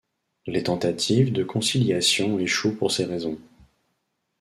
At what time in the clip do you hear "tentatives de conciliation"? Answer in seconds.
0.63-2.39